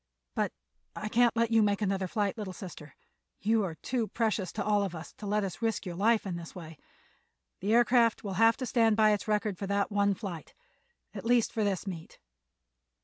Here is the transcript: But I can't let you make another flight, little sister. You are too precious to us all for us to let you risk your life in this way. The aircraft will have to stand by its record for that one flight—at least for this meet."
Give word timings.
But 0.33 0.51
I 0.95 1.09
can't 1.09 1.35
let 1.37 1.51
you 1.51 1.61
make 1.61 1.79
another 1.79 2.07
flight, 2.07 2.35
little 2.35 2.53
sister. 2.55 2.95
You 3.39 3.63
are 3.63 3.75
too 3.75 4.07
precious 4.07 4.51
to 4.53 4.63
us 4.63 4.67
all 4.67 4.89
for 4.89 4.97
us 4.97 5.13
to 5.13 5.27
let 5.27 5.43
you 5.43 5.49
risk 5.61 5.85
your 5.85 5.93
life 5.93 6.25
in 6.25 6.37
this 6.37 6.55
way. 6.55 6.79
The 7.59 7.75
aircraft 7.75 8.23
will 8.23 8.33
have 8.41 8.57
to 8.57 8.65
stand 8.65 8.97
by 8.97 9.11
its 9.11 9.27
record 9.27 9.59
for 9.59 9.67
that 9.67 9.91
one 9.91 10.15
flight—at 10.15 11.23
least 11.23 11.51
for 11.53 11.63
this 11.63 11.85
meet." 11.85 12.17